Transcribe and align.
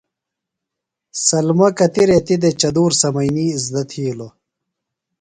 سلمہ 1.25 1.69
کتیۡ 1.77 2.07
ریتی 2.09 2.35
دےۡ 2.41 2.55
چدُور 2.61 2.91
سمینیۡ 3.01 3.51
اِزدہ 3.55 3.81
تھِیلوۡ۔ 3.89 4.33